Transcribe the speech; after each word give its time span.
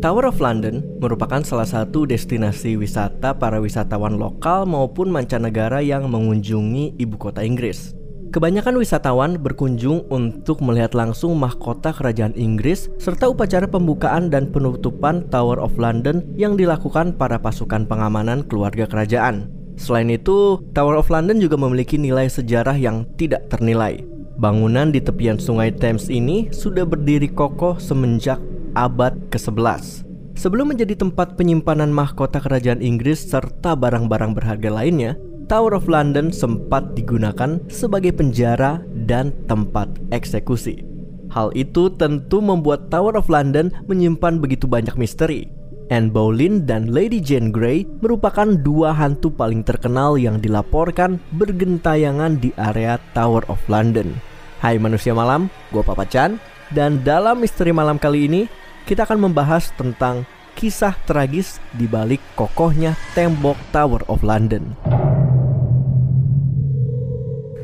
Tower 0.00 0.32
of 0.32 0.40
London 0.40 0.80
merupakan 0.96 1.44
salah 1.44 1.68
satu 1.68 2.08
destinasi 2.08 2.72
wisata 2.80 3.36
para 3.36 3.60
wisatawan 3.60 4.16
lokal 4.16 4.64
maupun 4.64 5.12
mancanegara 5.12 5.84
yang 5.84 6.08
mengunjungi 6.08 6.96
ibu 6.96 7.20
kota 7.20 7.44
Inggris. 7.44 7.92
Kebanyakan 8.32 8.80
wisatawan 8.80 9.36
berkunjung 9.36 10.08
untuk 10.08 10.64
melihat 10.64 10.96
langsung 10.96 11.36
mahkota 11.36 11.92
kerajaan 11.92 12.32
Inggris 12.32 12.88
serta 12.96 13.28
upacara 13.28 13.68
pembukaan 13.68 14.32
dan 14.32 14.48
penutupan 14.48 15.28
Tower 15.28 15.60
of 15.60 15.76
London 15.76 16.24
yang 16.32 16.56
dilakukan 16.56 17.20
para 17.20 17.36
pasukan 17.36 17.84
pengamanan 17.84 18.40
keluarga 18.48 18.88
kerajaan. 18.88 19.52
Selain 19.76 20.08
itu, 20.08 20.64
Tower 20.72 20.96
of 20.96 21.12
London 21.12 21.44
juga 21.44 21.60
memiliki 21.60 22.00
nilai 22.00 22.24
sejarah 22.24 22.80
yang 22.80 23.04
tidak 23.20 23.52
ternilai. 23.52 24.00
Bangunan 24.40 24.88
di 24.88 25.04
tepian 25.04 25.36
sungai 25.36 25.68
Thames 25.68 26.08
ini 26.08 26.48
sudah 26.48 26.88
berdiri 26.88 27.28
kokoh 27.28 27.76
semenjak 27.76 28.40
abad 28.74 29.16
ke-11. 29.32 30.06
Sebelum 30.40 30.72
menjadi 30.72 30.96
tempat 30.96 31.36
penyimpanan 31.36 31.92
mahkota 31.92 32.40
kerajaan 32.40 32.80
Inggris 32.80 33.20
serta 33.28 33.76
barang-barang 33.76 34.32
berharga 34.32 34.70
lainnya, 34.72 35.20
Tower 35.50 35.74
of 35.74 35.90
London 35.90 36.30
sempat 36.30 36.94
digunakan 36.94 37.58
sebagai 37.66 38.14
penjara 38.14 38.80
dan 39.04 39.34
tempat 39.50 39.90
eksekusi. 40.14 40.86
Hal 41.34 41.50
itu 41.58 41.90
tentu 41.94 42.38
membuat 42.38 42.88
Tower 42.88 43.18
of 43.18 43.26
London 43.26 43.74
menyimpan 43.90 44.38
begitu 44.38 44.70
banyak 44.70 44.94
misteri. 44.94 45.50
Anne 45.90 46.14
Boleyn 46.14 46.70
dan 46.70 46.94
Lady 46.94 47.18
Jane 47.18 47.50
Grey 47.50 47.82
merupakan 47.98 48.46
dua 48.46 48.94
hantu 48.94 49.26
paling 49.34 49.66
terkenal 49.66 50.14
yang 50.14 50.38
dilaporkan 50.38 51.18
bergentayangan 51.34 52.38
di 52.38 52.54
area 52.54 52.96
Tower 53.10 53.42
of 53.50 53.58
London. 53.66 54.14
Hai 54.62 54.78
manusia 54.78 55.10
malam, 55.10 55.50
gue 55.74 55.82
Papa 55.82 56.06
Chan, 56.06 56.38
dan 56.70 57.02
dalam 57.02 57.42
misteri 57.42 57.74
malam 57.74 57.98
kali 57.98 58.30
ini 58.30 58.46
kita 58.90 59.06
akan 59.06 59.30
membahas 59.30 59.70
tentang 59.78 60.26
kisah 60.58 60.98
tragis 61.06 61.62
di 61.78 61.86
balik 61.86 62.18
kokohnya 62.34 62.98
tembok 63.14 63.54
Tower 63.70 64.02
of 64.10 64.26
London. 64.26 64.74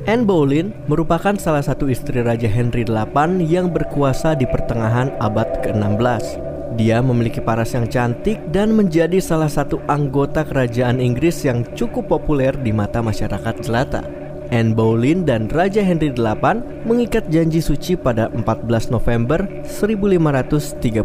Anne 0.07 0.23
Boleyn 0.23 0.71
merupakan 0.87 1.35
salah 1.35 1.67
satu 1.67 1.91
istri 1.91 2.23
Raja 2.23 2.47
Henry 2.47 2.87
VIII 2.87 3.43
yang 3.43 3.75
berkuasa 3.75 4.39
di 4.39 4.47
pertengahan 4.47 5.11
abad 5.19 5.67
ke-16. 5.67 6.47
Dia 6.79 7.03
memiliki 7.03 7.43
paras 7.43 7.75
yang 7.75 7.91
cantik 7.91 8.39
dan 8.55 8.71
menjadi 8.79 9.19
salah 9.19 9.51
satu 9.51 9.83
anggota 9.91 10.47
kerajaan 10.47 11.03
Inggris 11.03 11.43
yang 11.43 11.67
cukup 11.75 12.07
populer 12.07 12.55
di 12.55 12.71
mata 12.71 13.03
masyarakat 13.03 13.67
jelata. 13.67 14.26
Anne 14.55 14.79
Boleyn 14.79 15.27
dan 15.27 15.51
Raja 15.51 15.83
Henry 15.83 16.15
VIII 16.15 16.87
mengikat 16.87 17.27
janji 17.27 17.59
suci 17.59 17.99
pada 17.99 18.31
14 18.31 18.95
November 18.95 19.43
1532. 19.67 21.03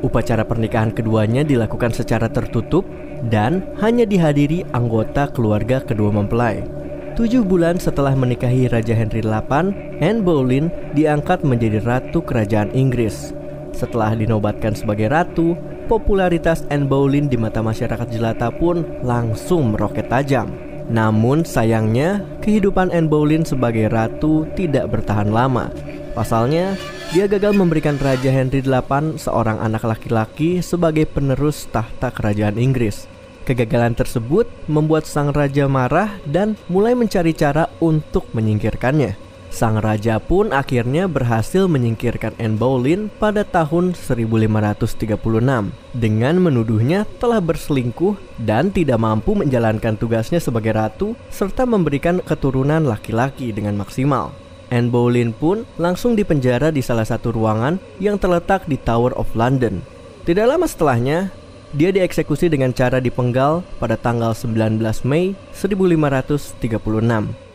Upacara 0.00 0.42
pernikahan 0.42 0.90
keduanya 0.90 1.46
dilakukan 1.46 1.94
secara 1.94 2.26
tertutup 2.26 2.82
dan 3.28 3.62
hanya 3.78 4.08
dihadiri 4.08 4.64
anggota 4.72 5.28
keluarga 5.30 5.84
kedua 5.84 6.10
mempelai. 6.10 6.64
Tujuh 7.14 7.44
bulan 7.44 7.76
setelah 7.76 8.16
menikahi 8.16 8.72
Raja 8.72 8.96
Henry 8.96 9.20
VIII, 9.20 10.00
Anne 10.00 10.24
Boleyn 10.24 10.72
diangkat 10.96 11.44
menjadi 11.44 11.84
Ratu 11.84 12.24
Kerajaan 12.24 12.72
Inggris. 12.72 13.36
Setelah 13.76 14.16
dinobatkan 14.16 14.72
sebagai 14.72 15.12
ratu, 15.12 15.54
popularitas 15.86 16.64
Anne 16.72 16.88
Boleyn 16.88 17.28
di 17.28 17.36
mata 17.36 17.60
masyarakat 17.60 18.08
jelata 18.08 18.48
pun 18.50 18.82
langsung 19.04 19.76
meroket 19.76 20.08
tajam. 20.08 20.69
Namun 20.90 21.46
sayangnya, 21.46 22.18
kehidupan 22.42 22.90
Anne 22.90 23.06
Boleyn 23.06 23.46
sebagai 23.46 23.86
ratu 23.86 24.42
tidak 24.58 24.90
bertahan 24.90 25.30
lama. 25.30 25.70
Pasalnya, 26.18 26.74
dia 27.14 27.30
gagal 27.30 27.54
memberikan 27.54 27.94
Raja 27.94 28.30
Henry 28.34 28.58
VIII 28.58 29.14
seorang 29.14 29.62
anak 29.62 29.86
laki-laki 29.86 30.58
sebagai 30.58 31.06
penerus 31.06 31.70
tahta 31.70 32.10
kerajaan 32.10 32.58
Inggris. 32.58 33.06
Kegagalan 33.46 33.94
tersebut 33.94 34.50
membuat 34.66 35.06
sang 35.06 35.30
raja 35.30 35.70
marah 35.70 36.18
dan 36.26 36.54
mulai 36.66 36.98
mencari 36.98 37.34
cara 37.34 37.70
untuk 37.78 38.26
menyingkirkannya. 38.34 39.29
Sang 39.50 39.82
raja 39.82 40.22
pun 40.22 40.54
akhirnya 40.54 41.10
berhasil 41.10 41.66
menyingkirkan 41.66 42.38
Anne 42.38 42.54
Boleyn 42.54 43.10
pada 43.18 43.42
tahun 43.42 43.98
1536 43.98 45.18
dengan 45.90 46.34
menuduhnya 46.38 47.02
telah 47.18 47.42
berselingkuh 47.42 48.14
dan 48.46 48.70
tidak 48.70 49.02
mampu 49.02 49.34
menjalankan 49.34 49.98
tugasnya 49.98 50.38
sebagai 50.38 50.78
ratu 50.78 51.18
serta 51.34 51.66
memberikan 51.66 52.22
keturunan 52.22 52.86
laki-laki 52.86 53.50
dengan 53.50 53.74
maksimal. 53.74 54.30
Anne 54.70 54.86
Boleyn 54.86 55.34
pun 55.34 55.66
langsung 55.82 56.14
dipenjara 56.14 56.70
di 56.70 56.78
salah 56.78 57.04
satu 57.04 57.34
ruangan 57.34 57.82
yang 57.98 58.22
terletak 58.22 58.70
di 58.70 58.78
Tower 58.78 59.10
of 59.18 59.26
London. 59.34 59.82
Tidak 60.22 60.46
lama 60.46 60.70
setelahnya, 60.70 61.34
dia 61.74 61.90
dieksekusi 61.90 62.46
dengan 62.46 62.70
cara 62.70 63.02
dipenggal 63.02 63.66
pada 63.82 63.98
tanggal 63.98 64.30
19 64.30 64.78
Mei 65.02 65.34
1536. 65.50 67.49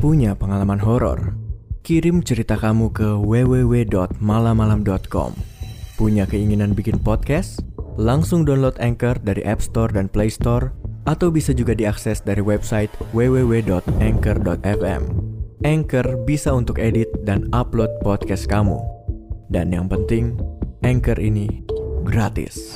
Punya 0.00 0.32
pengalaman 0.32 0.80
horor? 0.80 1.36
Kirim 1.84 2.24
cerita 2.24 2.56
kamu 2.56 2.88
ke 2.88 3.20
www.malamalam.com. 3.20 5.30
Punya 6.00 6.24
keinginan 6.24 6.72
bikin 6.72 6.96
podcast? 7.04 7.60
Langsung 8.00 8.48
download 8.48 8.80
Anchor 8.80 9.20
dari 9.20 9.44
App 9.44 9.60
Store 9.60 9.92
dan 9.92 10.08
Play 10.08 10.32
Store 10.32 10.72
atau 11.04 11.28
bisa 11.28 11.52
juga 11.52 11.76
diakses 11.76 12.24
dari 12.24 12.40
website 12.40 12.88
www.anchor.fm. 13.12 15.02
Anchor 15.68 16.06
bisa 16.24 16.56
untuk 16.56 16.80
edit 16.80 17.12
dan 17.28 17.52
upload 17.52 17.92
podcast 18.00 18.48
kamu. 18.48 18.80
Dan 19.52 19.68
yang 19.68 19.84
penting, 19.84 20.32
Anchor 20.80 21.20
ini 21.20 21.60
gratis. 22.08 22.72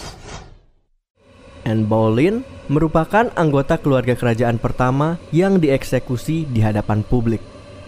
Anne 1.64 1.88
Boleyn 1.88 2.44
merupakan 2.68 3.28
anggota 3.36 3.76
keluarga 3.76 4.16
kerajaan 4.16 4.56
pertama 4.56 5.20
yang 5.32 5.60
dieksekusi 5.60 6.48
di 6.48 6.60
hadapan 6.64 7.04
publik. 7.04 7.40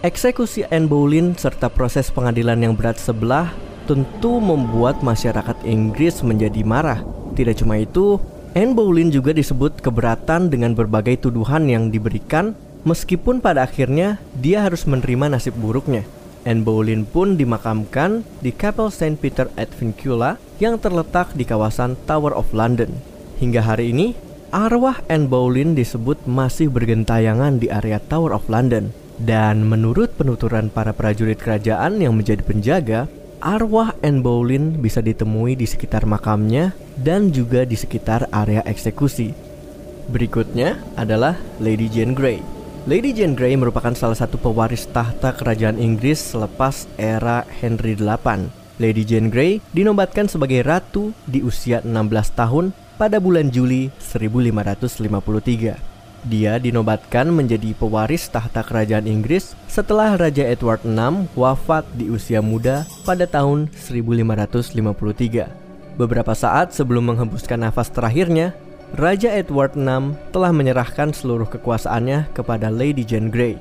Eksekusi 0.05 0.65
Anne 0.69 0.85
Boleyn 0.85 1.33
serta 1.33 1.69
proses 1.73 2.13
pengadilan 2.13 2.61
yang 2.61 2.73
berat 2.77 3.01
sebelah 3.01 3.49
tentu 3.89 4.37
membuat 4.37 5.01
masyarakat 5.01 5.63
Inggris 5.65 6.21
menjadi 6.21 6.61
marah. 6.61 7.01
Tidak 7.33 7.57
cuma 7.57 7.81
itu, 7.81 8.21
Anne 8.53 8.77
Boleyn 8.77 9.09
juga 9.09 9.33
disebut 9.33 9.81
keberatan 9.81 10.53
dengan 10.53 10.77
berbagai 10.77 11.25
tuduhan 11.25 11.65
yang 11.65 11.89
diberikan 11.89 12.53
meskipun 12.85 13.41
pada 13.41 13.65
akhirnya 13.65 14.21
dia 14.37 14.61
harus 14.61 14.85
menerima 14.85 15.33
nasib 15.33 15.57
buruknya. 15.57 16.05
Anne 16.47 16.63
Boleyn 16.63 17.03
pun 17.03 17.35
dimakamkan 17.35 18.23
di 18.39 18.55
Chapel 18.55 18.87
St. 18.87 19.19
Peter 19.19 19.51
at 19.59 19.67
Vincula 19.75 20.39
yang 20.63 20.79
terletak 20.79 21.35
di 21.35 21.43
kawasan 21.43 21.99
Tower 22.07 22.31
of 22.31 22.47
London. 22.55 23.16
Hingga 23.37 23.61
hari 23.61 23.93
ini, 23.93 24.17
arwah 24.49 24.97
Anne 25.05 25.29
Boleyn 25.29 25.77
disebut 25.77 26.25
masih 26.25 26.73
bergentayangan 26.73 27.61
di 27.61 27.69
area 27.69 28.01
Tower 28.01 28.33
of 28.33 28.49
London. 28.49 28.89
Dan 29.21 29.61
menurut 29.69 30.09
penuturan 30.17 30.73
para 30.73 30.89
prajurit 30.89 31.37
kerajaan 31.37 32.01
yang 32.01 32.17
menjadi 32.17 32.41
penjaga, 32.41 33.05
arwah 33.37 33.93
Anne 34.01 34.25
Boleyn 34.25 34.81
bisa 34.81 35.05
ditemui 35.05 35.53
di 35.53 35.69
sekitar 35.69 36.09
makamnya 36.09 36.73
dan 36.97 37.29
juga 37.29 37.61
di 37.61 37.77
sekitar 37.77 38.25
area 38.33 38.65
eksekusi. 38.65 39.37
Berikutnya 40.09 40.81
adalah 40.97 41.37
Lady 41.61 41.93
Jane 41.93 42.17
Grey. 42.17 42.41
Lady 42.89 43.13
Jane 43.13 43.37
Grey 43.37 43.53
merupakan 43.53 43.93
salah 43.93 44.17
satu 44.17 44.41
pewaris 44.41 44.89
tahta 44.89 45.37
kerajaan 45.37 45.77
Inggris 45.77 46.33
selepas 46.33 46.89
era 46.97 47.45
Henry 47.61 47.93
VIII. 47.93 48.49
Lady 48.81 49.05
Jane 49.05 49.29
Grey 49.29 49.61
dinobatkan 49.77 50.25
sebagai 50.25 50.65
ratu 50.65 51.13
di 51.29 51.45
usia 51.45 51.85
16 51.85 51.93
tahun 52.33 52.86
pada 52.97 53.21
bulan 53.21 53.53
Juli 53.53 53.93
1553. 54.01 55.77
Dia 56.25 56.57
dinobatkan 56.57 57.29
menjadi 57.29 57.71
pewaris 57.77 58.27
tahta 58.27 58.65
kerajaan 58.65 59.05
Inggris 59.05 59.53
setelah 59.69 60.17
Raja 60.17 60.43
Edward 60.43 60.81
VI 60.81 61.29
wafat 61.37 61.85
di 61.93 62.09
usia 62.09 62.41
muda 62.41 62.83
pada 63.05 63.29
tahun 63.29 63.69
1553. 63.71 65.47
Beberapa 65.95 66.33
saat 66.33 66.73
sebelum 66.73 67.13
menghembuskan 67.13 67.63
nafas 67.69 67.93
terakhirnya, 67.93 68.57
Raja 68.97 69.29
Edward 69.29 69.77
VI 69.77 70.17
telah 70.33 70.51
menyerahkan 70.51 71.13
seluruh 71.13 71.47
kekuasaannya 71.47 72.33
kepada 72.33 72.73
Lady 72.73 73.05
Jane 73.05 73.29
Grey. 73.29 73.55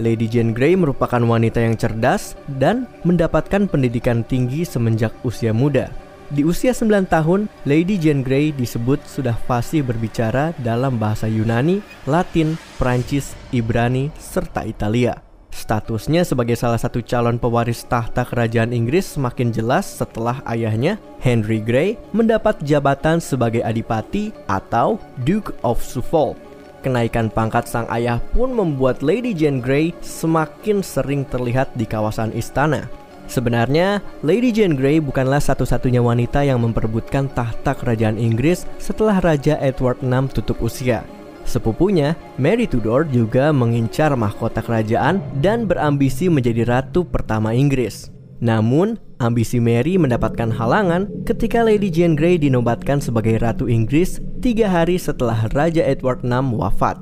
Lady 0.00 0.28
Jane 0.28 0.52
Grey 0.52 0.76
merupakan 0.76 1.20
wanita 1.20 1.64
yang 1.64 1.76
cerdas 1.80 2.36
dan 2.46 2.88
mendapatkan 3.04 3.68
pendidikan 3.68 4.24
tinggi 4.24 4.68
semenjak 4.68 5.12
usia 5.24 5.52
muda. 5.52 5.92
Di 6.32 6.48
usia 6.48 6.72
9 6.72 7.12
tahun, 7.12 7.44
Lady 7.68 8.00
Jane 8.00 8.24
Grey 8.24 8.56
disebut 8.56 9.04
sudah 9.04 9.36
fasih 9.44 9.84
berbicara 9.84 10.56
dalam 10.64 10.96
bahasa 10.96 11.28
Yunani, 11.28 11.84
Latin, 12.08 12.56
Prancis, 12.80 13.36
Ibrani, 13.52 14.08
serta 14.16 14.64
Italia. 14.64 15.20
Statusnya 15.52 16.24
sebagai 16.24 16.56
salah 16.56 16.80
satu 16.80 17.04
calon 17.04 17.36
pewaris 17.36 17.84
tahta 17.84 18.24
kerajaan 18.24 18.72
Inggris 18.72 19.12
semakin 19.12 19.52
jelas 19.52 19.84
setelah 19.84 20.40
ayahnya, 20.48 20.96
Henry 21.20 21.60
Grey, 21.60 22.00
mendapat 22.16 22.64
jabatan 22.64 23.20
sebagai 23.20 23.60
adipati 23.60 24.32
atau 24.48 24.96
Duke 25.28 25.52
of 25.60 25.84
Suffolk. 25.84 26.40
Kenaikan 26.80 27.28
pangkat 27.28 27.68
sang 27.68 27.84
ayah 27.92 28.24
pun 28.32 28.56
membuat 28.56 29.04
Lady 29.04 29.36
Jane 29.36 29.60
Grey 29.60 29.92
semakin 30.00 30.80
sering 30.80 31.28
terlihat 31.28 31.68
di 31.76 31.84
kawasan 31.84 32.32
istana. 32.32 33.01
Sebenarnya, 33.30 34.02
Lady 34.20 34.52
Jane 34.52 34.76
Grey 34.76 34.98
bukanlah 35.00 35.40
satu-satunya 35.40 36.02
wanita 36.04 36.44
yang 36.44 36.60
memperebutkan 36.60 37.30
tahta 37.32 37.72
kerajaan 37.72 38.20
Inggris 38.20 38.68
setelah 38.76 39.22
Raja 39.22 39.56
Edward 39.62 40.02
VI 40.04 40.28
tutup 40.30 40.60
usia. 40.60 41.06
Sepupunya, 41.42 42.14
Mary 42.38 42.70
Tudor 42.70 43.08
juga 43.10 43.50
mengincar 43.50 44.14
mahkota 44.14 44.62
kerajaan 44.62 45.18
dan 45.42 45.66
berambisi 45.66 46.30
menjadi 46.30 46.62
ratu 46.62 47.02
pertama 47.02 47.50
Inggris. 47.50 48.12
Namun, 48.42 48.98
ambisi 49.22 49.62
Mary 49.62 49.94
mendapatkan 49.94 50.50
halangan 50.50 51.06
ketika 51.22 51.62
Lady 51.62 51.94
Jane 51.94 52.18
Grey 52.18 52.42
dinobatkan 52.42 52.98
sebagai 52.98 53.38
Ratu 53.38 53.70
Inggris 53.70 54.18
tiga 54.42 54.66
hari 54.66 54.98
setelah 54.98 55.46
Raja 55.54 55.86
Edward 55.86 56.26
VI 56.26 56.50
wafat. 56.50 56.98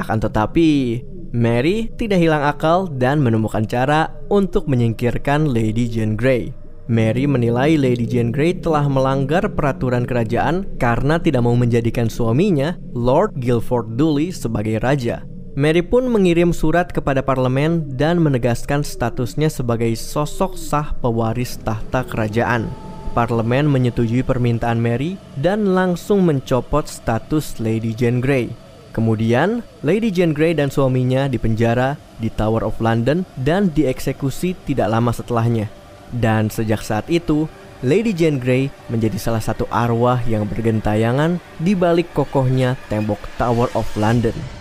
Akan 0.00 0.16
tetapi, 0.16 1.04
Mary 1.30 1.86
tidak 1.94 2.18
hilang 2.18 2.42
akal 2.42 2.90
dan 2.90 3.22
menemukan 3.22 3.62
cara 3.62 4.10
untuk 4.34 4.66
menyingkirkan 4.66 5.46
Lady 5.46 5.86
Jane 5.86 6.18
Grey. 6.18 6.50
Mary 6.90 7.22
menilai 7.22 7.78
Lady 7.78 8.02
Jane 8.02 8.34
Grey 8.34 8.50
telah 8.50 8.90
melanggar 8.90 9.46
peraturan 9.46 10.02
kerajaan 10.02 10.66
karena 10.82 11.22
tidak 11.22 11.46
mau 11.46 11.54
menjadikan 11.54 12.10
suaminya, 12.10 12.74
Lord 12.90 13.38
Guilford 13.38 13.94
Dudley, 13.94 14.34
sebagai 14.34 14.82
raja. 14.82 15.22
Mary 15.54 15.86
pun 15.86 16.10
mengirim 16.10 16.50
surat 16.50 16.90
kepada 16.90 17.22
parlemen 17.22 17.86
dan 17.94 18.18
menegaskan 18.18 18.82
statusnya 18.82 19.46
sebagai 19.46 19.94
sosok 19.94 20.58
sah 20.58 20.98
pewaris 20.98 21.62
tahta 21.62 22.02
kerajaan. 22.10 22.66
Parlemen 23.14 23.70
menyetujui 23.70 24.26
permintaan 24.26 24.82
Mary 24.82 25.14
dan 25.38 25.78
langsung 25.78 26.26
mencopot 26.26 26.90
status 26.90 27.62
Lady 27.62 27.94
Jane 27.94 28.18
Grey. 28.18 28.69
Kemudian, 29.00 29.64
Lady 29.80 30.12
Jane 30.12 30.36
Grey 30.36 30.52
dan 30.52 30.68
suaminya 30.68 31.24
dipenjara 31.24 31.96
di 32.20 32.28
Tower 32.28 32.60
of 32.68 32.76
London 32.84 33.24
dan 33.32 33.72
dieksekusi 33.72 34.52
tidak 34.68 34.92
lama 34.92 35.08
setelahnya. 35.08 35.72
Dan 36.12 36.52
sejak 36.52 36.84
saat 36.84 37.08
itu, 37.08 37.48
Lady 37.80 38.12
Jane 38.12 38.36
Grey 38.36 38.68
menjadi 38.92 39.16
salah 39.16 39.40
satu 39.40 39.64
arwah 39.72 40.20
yang 40.28 40.44
bergentayangan 40.44 41.40
di 41.56 41.72
balik 41.72 42.12
kokohnya 42.12 42.76
tembok 42.92 43.24
Tower 43.40 43.72
of 43.72 43.88
London. 43.96 44.59